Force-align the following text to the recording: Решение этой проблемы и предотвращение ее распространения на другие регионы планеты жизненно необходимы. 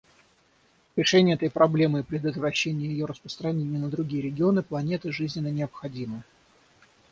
Решение 0.95 1.35
этой 1.35 1.51
проблемы 1.51 1.99
и 1.99 2.03
предотвращение 2.03 2.89
ее 2.89 3.05
распространения 3.05 3.77
на 3.77 3.87
другие 3.87 4.23
регионы 4.23 4.63
планеты 4.63 5.11
жизненно 5.11 5.49
необходимы. 5.49 6.23